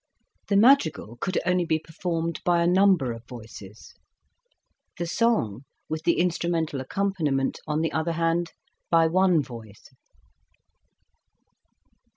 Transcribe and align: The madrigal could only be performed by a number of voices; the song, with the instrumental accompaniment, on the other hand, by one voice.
The 0.47 0.57
madrigal 0.57 1.17
could 1.17 1.39
only 1.45 1.63
be 1.63 1.77
performed 1.77 2.41
by 2.43 2.63
a 2.63 2.67
number 2.67 3.11
of 3.11 3.23
voices; 3.27 3.93
the 4.97 5.05
song, 5.05 5.63
with 5.89 6.05
the 6.05 6.17
instrumental 6.17 6.81
accompaniment, 6.81 7.59
on 7.67 7.81
the 7.81 7.91
other 7.91 8.13
hand, 8.13 8.51
by 8.89 9.05
one 9.05 9.43
voice. 9.43 9.91